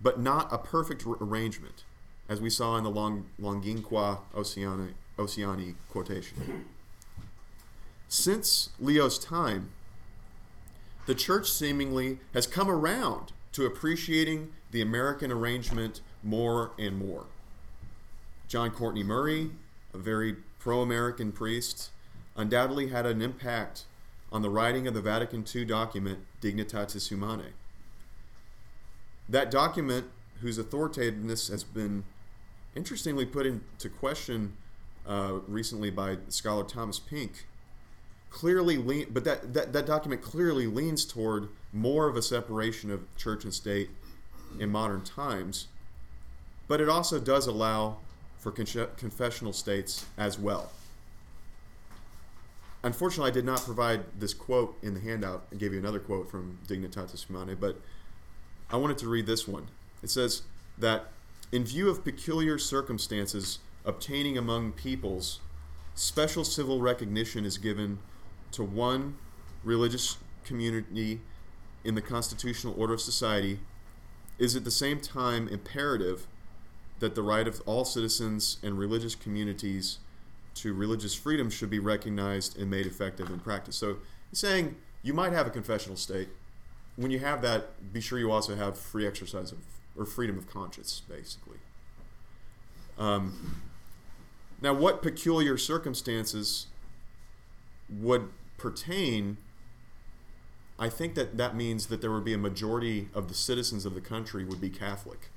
[0.00, 1.84] but not a perfect re- arrangement,
[2.28, 6.66] as we saw in the Long- Longinqua Oceani, Oceani quotation.
[8.08, 9.70] Since Leo's time,
[11.06, 17.26] the church seemingly has come around to appreciating the American arrangement more and more.
[18.48, 19.50] John Courtney Murray,
[19.92, 21.90] a very pro American priest,
[22.36, 23.84] undoubtedly had an impact
[24.30, 27.52] on the writing of the Vatican II document Dignitatis Humanae.
[29.28, 30.06] That document,
[30.40, 32.04] whose authoritativeness has been
[32.74, 34.56] interestingly put into question
[35.06, 37.46] uh, recently by scholar Thomas Pink,
[38.30, 43.02] clearly lean, but that, that, that document clearly leans toward more of a separation of
[43.16, 43.90] church and state
[44.58, 45.68] in modern times,
[46.68, 47.98] but it also does allow
[48.38, 50.70] for con- confessional states as well.
[52.82, 55.46] Unfortunately, I did not provide this quote in the handout.
[55.50, 57.80] I gave you another quote from Dignitatis Humanae, but
[58.70, 59.68] I wanted to read this one.
[60.02, 60.42] It says
[60.78, 61.08] that
[61.50, 65.40] in view of peculiar circumstances obtaining among peoples,
[65.94, 67.98] special civil recognition is given
[68.56, 69.16] to one
[69.64, 71.20] religious community
[71.84, 73.60] in the constitutional order of society
[74.38, 76.26] is at the same time imperative
[76.98, 79.98] that the right of all citizens and religious communities
[80.54, 83.76] to religious freedom should be recognized and made effective in practice.
[83.76, 83.98] So
[84.30, 86.28] he's saying you might have a confessional state.
[86.96, 89.58] When you have that, be sure you also have free exercise of
[89.98, 91.58] or freedom of conscience, basically.
[92.98, 93.62] Um,
[94.60, 96.66] now, what peculiar circumstances
[97.88, 99.38] would pertain?
[100.78, 103.94] I think that that means that there would be a majority of the citizens of
[103.94, 105.30] the country would be Catholic.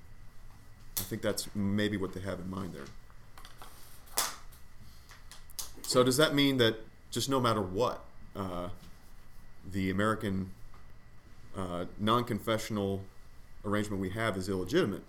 [0.97, 4.25] I think that's maybe what they have in mind there.
[5.81, 6.75] So, does that mean that
[7.09, 8.03] just no matter what,
[8.35, 8.69] uh,
[9.71, 10.51] the American
[11.57, 13.01] uh, non confessional
[13.65, 15.03] arrangement we have is illegitimate?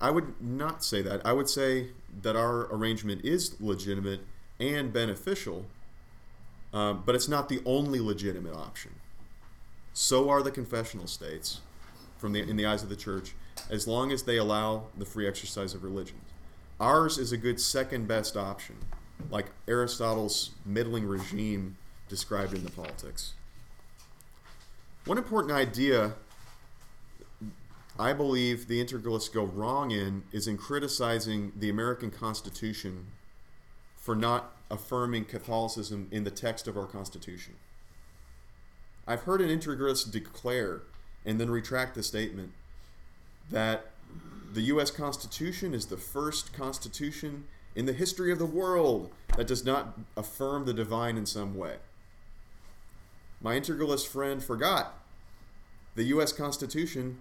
[0.00, 1.24] I would not say that.
[1.24, 1.88] I would say
[2.22, 4.20] that our arrangement is legitimate
[4.58, 5.66] and beneficial,
[6.74, 8.90] uh, but it's not the only legitimate option.
[9.94, 11.60] So are the confessional states,
[12.18, 13.32] from the in the eyes of the church,
[13.70, 16.16] as long as they allow the free exercise of religion.
[16.80, 18.76] Ours is a good second best option,
[19.30, 21.76] like Aristotle's middling regime
[22.08, 23.34] described in the politics.
[25.04, 26.14] One important idea
[27.98, 33.06] I believe the integralists go wrong in is in criticizing the American Constitution
[33.96, 37.54] for not affirming Catholicism in the text of our Constitution.
[39.06, 40.82] I've heard an integralist declare
[41.24, 42.52] and then retract the statement
[43.50, 43.86] that
[44.52, 44.90] the U.S.
[44.90, 50.64] Constitution is the first Constitution in the history of the world that does not affirm
[50.64, 51.76] the divine in some way.
[53.40, 54.94] My integralist friend forgot
[55.94, 56.32] the U.S.
[56.32, 57.18] Constitution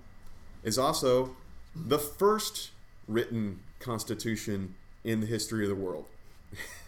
[0.63, 1.35] is also
[1.75, 2.71] the first
[3.07, 6.05] written constitution in the history of the world.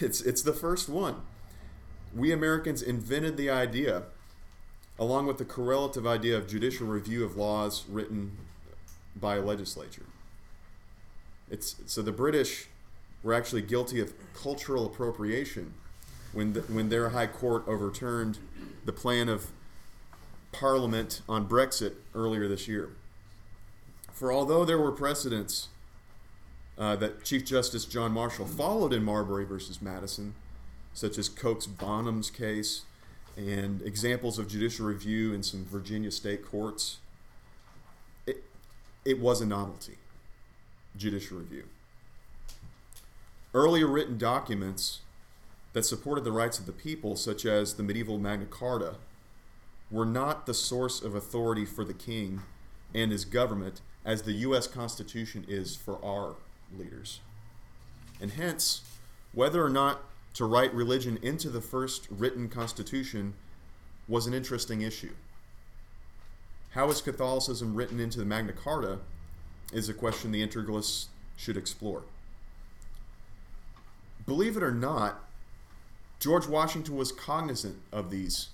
[0.00, 1.22] it's, it's the first one.
[2.14, 4.04] We Americans invented the idea,
[4.98, 8.36] along with the correlative idea of judicial review of laws written
[9.14, 10.06] by a legislature.
[11.50, 12.66] It's, so the British
[13.22, 15.74] were actually guilty of cultural appropriation
[16.32, 18.38] when, the, when their high court overturned
[18.84, 19.48] the plan of
[20.52, 22.90] Parliament on Brexit earlier this year.
[24.12, 25.68] For although there were precedents
[26.78, 30.34] uh, that Chief Justice John Marshall followed in Marbury versus Madison,
[30.92, 32.82] such as Coke's Bonhams case
[33.36, 36.98] and examples of judicial review in some Virginia state courts,
[38.26, 38.44] it,
[39.04, 39.96] it was a novelty,
[40.96, 41.64] judicial review.
[43.52, 45.00] Earlier written documents
[45.74, 48.94] that supported the rights of the people, such as the medieval Magna Carta,
[49.90, 52.40] were not the source of authority for the king
[52.94, 54.66] and his government as the U.S.
[54.66, 56.36] Constitution is for our
[56.76, 57.20] leaders.
[58.20, 58.82] And hence,
[59.32, 60.00] whether or not
[60.34, 63.34] to write religion into the first written Constitution
[64.08, 65.14] was an interesting issue.
[66.70, 68.98] How is Catholicism written into the Magna Carta
[69.72, 72.02] is a question the integralists should explore.
[74.24, 75.22] Believe it or not,
[76.18, 78.48] George Washington was cognizant of these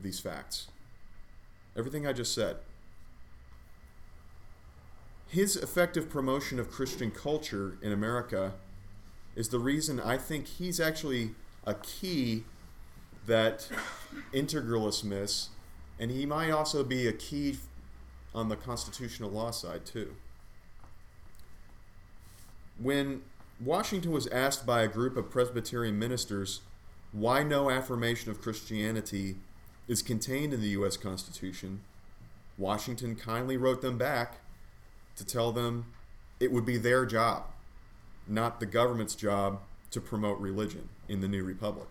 [0.00, 0.66] these facts.
[1.76, 2.56] Everything I just said.
[5.34, 8.52] His effective promotion of Christian culture in America
[9.34, 11.32] is the reason I think he's actually
[11.66, 12.44] a key
[13.26, 13.68] that
[14.32, 15.48] integralists miss,
[15.98, 17.58] and he might also be a key
[18.32, 20.14] on the constitutional law side, too.
[22.78, 23.22] When
[23.58, 26.60] Washington was asked by a group of Presbyterian ministers
[27.10, 29.34] why no affirmation of Christianity
[29.88, 30.96] is contained in the U.S.
[30.96, 31.80] Constitution,
[32.56, 34.38] Washington kindly wrote them back
[35.16, 35.86] to tell them
[36.40, 37.44] it would be their job,
[38.26, 39.60] not the government's job,
[39.90, 41.88] to promote religion in the new republic.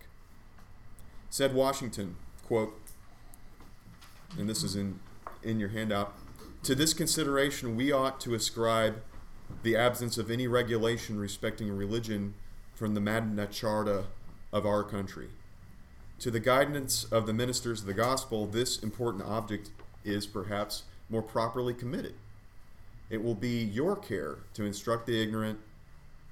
[1.30, 2.16] Said Washington,
[2.46, 2.80] quote,
[4.38, 5.00] and this is in,
[5.42, 6.14] in your handout,
[6.64, 9.02] to this consideration we ought to ascribe
[9.64, 12.34] the absence of any regulation respecting religion
[12.74, 14.06] from the Magna Charta
[14.52, 15.30] of our country
[16.20, 19.72] To the guidance of the ministers of the gospel, this important object
[20.04, 22.16] is perhaps more properly committed.
[23.10, 25.60] It will be your care to instruct the ignorant,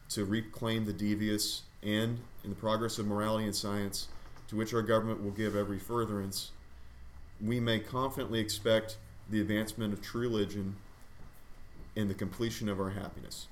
[0.09, 4.07] to reclaim the devious, and, in the progress of morality and science,
[4.47, 6.51] to which our government will give every furtherance,
[7.39, 8.97] we may confidently expect
[9.29, 10.75] the advancement of true religion
[11.95, 13.47] and the completion of our happiness.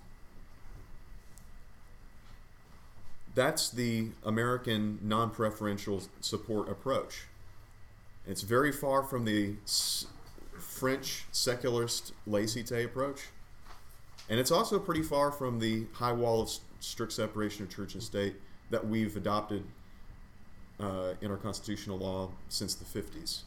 [3.35, 7.25] That's the American non preferential support approach.
[8.27, 9.55] It's very far from the
[10.59, 13.27] French secularist laïcité approach.
[14.29, 18.03] And it's also pretty far from the high wall of strict separation of church and
[18.03, 18.35] state
[18.69, 19.63] that we've adopted
[20.79, 23.41] uh, in our constitutional law since the 50s.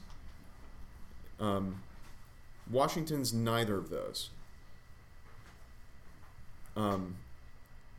[1.41, 1.83] Um,
[2.71, 4.31] Washington's neither of those.
[6.77, 7.17] Um,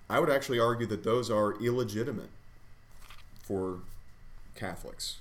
[0.09, 2.29] I would actually argue that those are illegitimate
[3.41, 3.79] for
[4.55, 5.17] Catholics,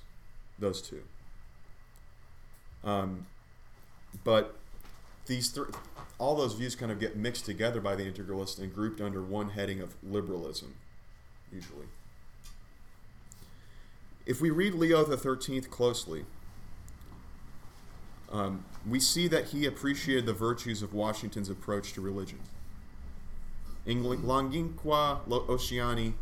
[0.58, 1.02] those two.
[2.84, 3.26] Um,
[4.24, 4.56] but
[5.26, 5.68] these th-
[6.18, 9.50] all those views kind of get mixed together by the integralists and grouped under one
[9.50, 10.74] heading of liberalism,
[11.52, 11.86] usually.
[14.24, 16.24] If we read Leo XIII closely,
[18.30, 22.38] um, we see that he appreciated the virtues of Washington's approach to religion.
[23.84, 26.14] In Longínqua Oceani,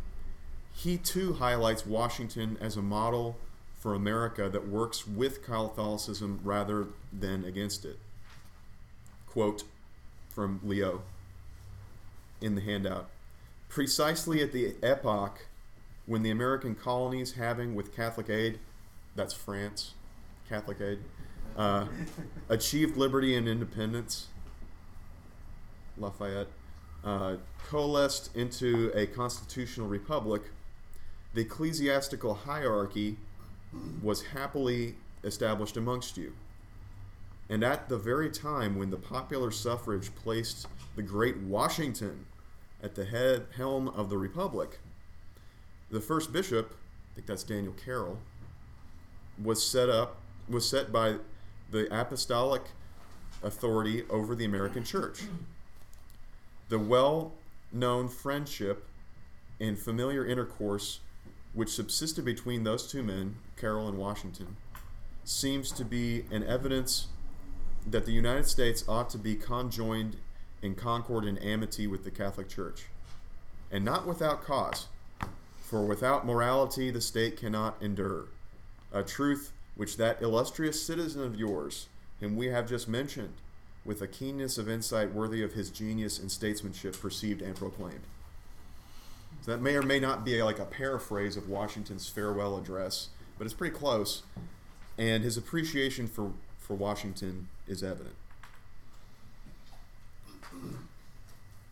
[0.73, 3.37] he too highlights Washington as a model
[3.81, 7.97] for America that works with Catholicism rather than against it.
[9.25, 9.63] Quote
[10.29, 11.01] from Leo
[12.39, 13.09] in the handout.
[13.69, 15.47] Precisely at the epoch
[16.05, 18.59] when the American colonies, having with Catholic aid,
[19.15, 19.95] that's France,
[20.47, 20.99] Catholic aid,
[21.57, 21.87] uh,
[22.49, 24.27] achieved liberty and independence,
[25.97, 26.47] Lafayette,
[27.03, 30.43] uh, coalesced into a constitutional republic,
[31.33, 33.17] the ecclesiastical hierarchy
[34.01, 36.33] was happily established amongst you.
[37.49, 42.25] And at the very time when the popular suffrage placed the great Washington
[42.81, 44.79] at the head helm of the republic,
[45.89, 46.75] the first bishop,
[47.11, 48.19] I think that's Daniel Carroll,
[49.41, 50.17] was set up
[50.49, 51.15] was set by
[51.69, 52.63] the apostolic
[53.43, 55.23] authority over the American church.
[56.69, 57.33] The well
[57.71, 58.87] known friendship
[59.59, 60.99] and familiar intercourse
[61.53, 64.55] which subsisted between those two men, Carroll and Washington,
[65.23, 67.07] seems to be an evidence
[67.85, 70.17] that the United States ought to be conjoined
[70.61, 72.85] in concord and amity with the Catholic Church.
[73.71, 74.87] And not without cause,
[75.59, 78.25] for without morality the state cannot endure.
[78.93, 81.87] A truth which that illustrious citizen of yours,
[82.19, 83.33] whom we have just mentioned,
[83.83, 88.01] with a keenness of insight worthy of his genius and statesmanship, perceived and proclaimed.
[89.41, 93.45] So that may or may not be like a paraphrase of Washington's farewell address, but
[93.45, 94.21] it's pretty close.
[94.97, 98.15] And his appreciation for, for Washington is evident.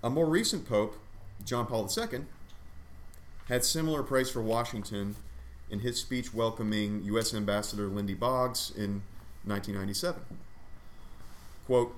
[0.01, 0.97] A more recent pope,
[1.45, 2.21] John Paul II,
[3.47, 5.15] had similar praise for Washington
[5.69, 7.33] in his speech welcoming U.S.
[7.33, 9.03] Ambassador Lindy Boggs in
[9.45, 10.21] 1997.
[11.67, 11.95] Quote,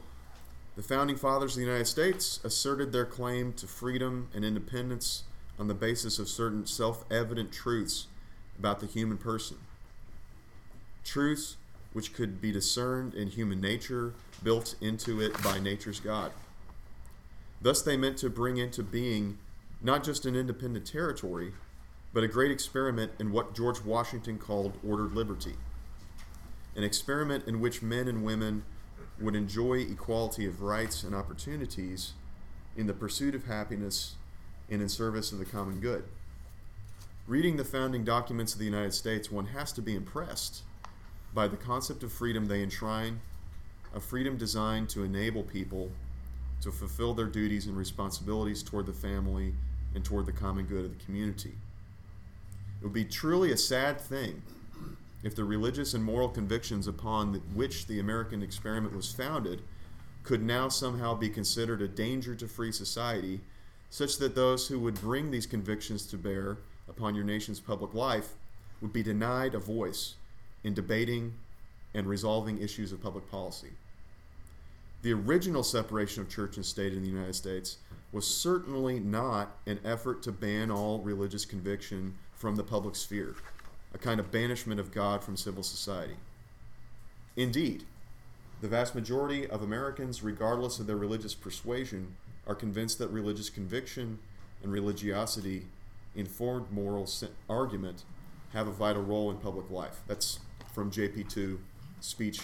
[0.76, 5.24] the founding fathers of the United States asserted their claim to freedom and independence
[5.62, 8.08] on the basis of certain self evident truths
[8.58, 9.58] about the human person.
[11.06, 11.56] Truths
[11.94, 16.32] which could be discerned in human nature, built into it by nature's God.
[17.62, 19.38] Thus, they meant to bring into being
[19.84, 21.52] not just an independent territory,
[22.12, 25.54] but a great experiment in what George Washington called ordered liberty.
[26.76, 28.64] An experiment in which men and women
[29.20, 32.14] would enjoy equality of rights and opportunities
[32.76, 34.16] in the pursuit of happiness
[34.72, 36.06] and in service of the common good.
[37.28, 40.64] Reading the founding documents of the United States, one has to be impressed
[41.34, 43.20] by the concept of freedom they enshrine,
[43.94, 45.92] a freedom designed to enable people
[46.62, 49.54] to fulfill their duties and responsibilities toward the family
[49.94, 51.54] and toward the common good of the community.
[52.80, 54.42] It would be truly a sad thing
[55.24, 59.62] if the religious and moral convictions upon which the American experiment was founded
[60.24, 63.42] could now somehow be considered a danger to free society,
[63.92, 68.30] such that those who would bring these convictions to bear upon your nation's public life
[68.80, 70.16] would be denied a voice
[70.64, 71.34] in debating
[71.94, 73.68] and resolving issues of public policy.
[75.02, 77.78] The original separation of church and state in the United States
[78.14, 83.36] was certainly not an effort to ban all religious conviction from the public sphere,
[83.94, 86.16] a kind of banishment of God from civil society.
[87.36, 87.84] Indeed,
[88.62, 92.16] the vast majority of Americans, regardless of their religious persuasion,
[92.48, 94.20] are convinced that religious conviction
[94.64, 95.64] and religiosity,
[96.16, 97.08] informed moral
[97.50, 98.04] argument,
[98.54, 100.02] have a vital role in public life.
[100.08, 100.40] That's
[100.74, 101.58] from JP2
[102.00, 102.42] speech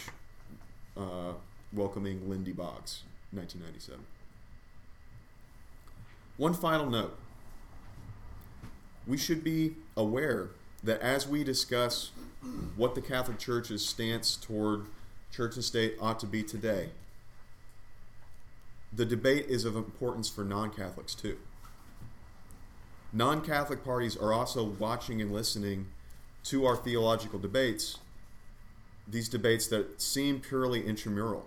[0.96, 1.34] uh,
[1.74, 4.04] welcoming Lindy Boggs, 1997.
[6.38, 7.18] One final note.
[9.06, 10.50] We should be aware
[10.84, 12.12] that as we discuss
[12.76, 14.86] what the Catholic Church's stance toward
[15.32, 16.90] church and state ought to be today,
[18.92, 21.38] the debate is of importance for non Catholics too.
[23.14, 25.88] Non Catholic parties are also watching and listening
[26.46, 28.00] to our theological debates,
[29.08, 31.46] these debates that seem purely intramural.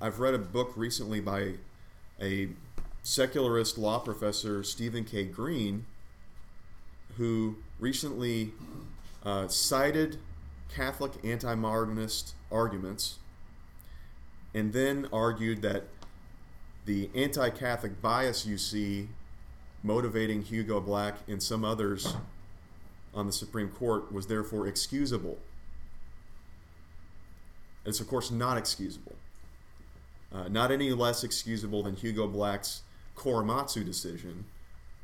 [0.00, 1.54] I've read a book recently by
[2.20, 2.48] a
[3.02, 5.24] secularist law professor, Stephen K.
[5.24, 5.86] Green,
[7.16, 8.52] who recently
[9.24, 10.18] uh, cited
[10.74, 13.18] Catholic anti modernist arguments
[14.54, 15.84] and then argued that
[16.86, 19.08] the anti Catholic bias you see
[19.82, 22.14] motivating Hugo Black and some others
[23.14, 25.38] on the Supreme Court was therefore excusable.
[27.84, 29.16] It's, of course, not excusable.
[30.32, 32.82] Uh, not any less excusable than Hugo Black's
[33.16, 34.46] Korematsu decision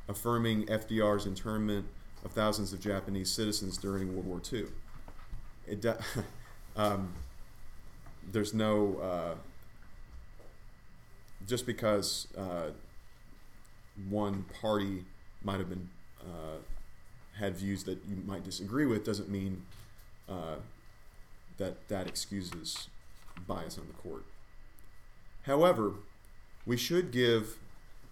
[0.08, 1.86] affirming FDR's internment
[2.24, 4.66] of thousands of Japanese citizens during World War II.
[5.68, 5.86] It,
[6.76, 7.14] um,
[8.30, 9.34] there's no, uh,
[11.46, 12.70] just because uh,
[14.08, 15.04] one party
[15.42, 15.88] might have been
[16.20, 16.58] uh,
[17.38, 19.62] had views that you might disagree with doesn't mean
[20.28, 20.56] uh,
[21.56, 22.88] that that excuses
[23.46, 24.24] bias on the court.
[25.44, 25.94] However,
[26.66, 27.56] we should give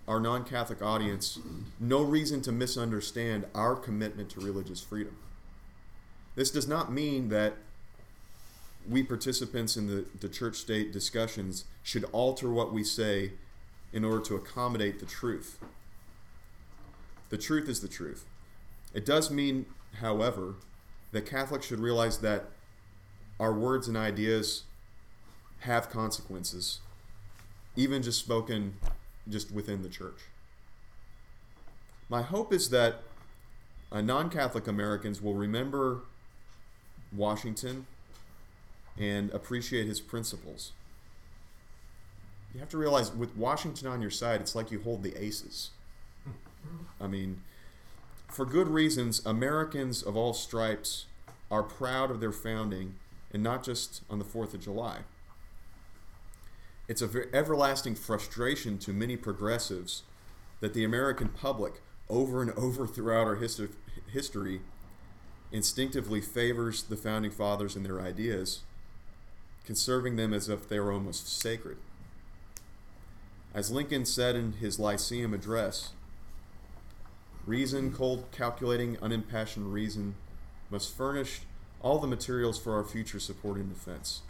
[0.06, 1.38] our non Catholic audience
[1.78, 5.16] no reason to misunderstand our commitment to religious freedom.
[6.34, 7.54] This does not mean that
[8.86, 13.32] we participants in the, the church state discussions should alter what we say
[13.92, 15.58] in order to accommodate the truth.
[17.30, 18.24] The truth is the truth.
[18.94, 19.66] It does mean,
[20.00, 20.54] however,
[21.12, 22.46] that Catholics should realize that
[23.38, 24.64] our words and ideas
[25.60, 26.80] have consequences,
[27.76, 28.74] even just spoken
[29.28, 30.20] just within the church.
[32.08, 33.02] My hope is that
[33.92, 36.02] non Catholic Americans will remember
[37.14, 37.86] Washington
[38.98, 40.72] and appreciate his principles.
[42.52, 45.70] You have to realize with Washington on your side, it's like you hold the aces.
[47.00, 47.42] I mean,
[48.26, 51.06] for good reasons, Americans of all stripes
[51.50, 52.96] are proud of their founding,
[53.32, 55.00] and not just on the 4th of July.
[56.88, 60.02] It's a everlasting frustration to many progressives
[60.60, 63.38] that the American public, over and over throughout our
[64.10, 64.60] history
[65.52, 68.60] instinctively favors the founding fathers and their ideas,
[69.68, 71.76] conserving them as if they were almost sacred.
[73.52, 75.90] As Lincoln said in his Lyceum address,
[77.44, 80.14] reason, cold, calculating, unimpassioned reason,
[80.70, 81.40] must furnish
[81.82, 84.22] all the materials for our future support and defense.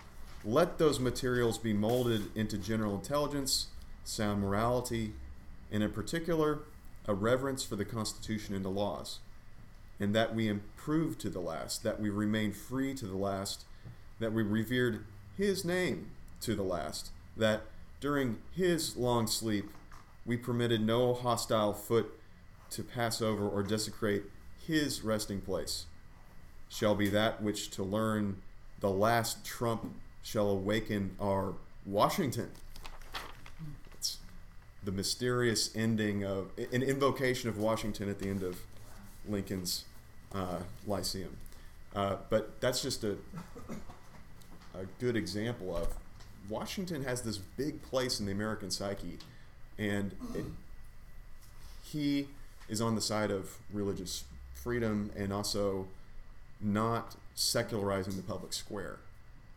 [0.45, 3.69] Let those materials be molded into general intelligence,
[4.03, 5.13] sound morality,
[5.71, 6.63] and in particular,
[7.07, 9.21] a reverence for the Constitution and the laws,
[10.01, 13.67] and that we improve to the last, that we remain free to the last,
[14.19, 15.05] that we revered
[15.39, 16.11] His name
[16.41, 17.63] to the last, that
[18.01, 19.71] during His long sleep
[20.27, 22.11] we permitted no hostile foot
[22.71, 24.25] to pass over or desecrate
[24.67, 25.87] His resting place,
[26.69, 28.43] shall be that which to learn
[28.81, 31.55] the last trump shall awaken our
[31.87, 32.51] Washington.
[33.95, 34.19] It's
[34.83, 38.59] the mysterious ending of an invocation of Washington at the end of
[39.27, 39.85] Lincoln's
[40.35, 41.37] uh, Lyceum.
[41.95, 43.17] Uh, but that's just a,
[44.81, 45.89] a good example of
[46.49, 49.19] Washington has this big place in the American psyche,
[49.77, 50.45] and it,
[51.83, 52.29] he
[52.69, 54.25] is on the side of religious
[54.55, 55.87] freedom and also
[56.61, 58.99] not secularizing the public square.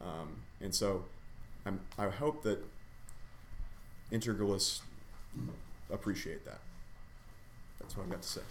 [0.02, 1.06] Um, and so
[1.66, 2.60] I'm, I hope that
[4.12, 4.82] integralists
[5.92, 6.60] appreciate that.
[7.80, 8.42] That's what I've got to say.